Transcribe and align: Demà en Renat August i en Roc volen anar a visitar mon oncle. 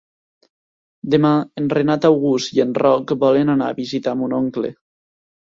Demà 1.15 1.33
en 1.61 1.67
Renat 1.75 2.07
August 2.11 2.55
i 2.57 2.63
en 2.65 2.73
Roc 2.83 3.13
volen 3.25 3.55
anar 3.57 3.69
a 3.75 3.79
visitar 3.85 4.15
mon 4.23 4.35
oncle. 4.43 4.77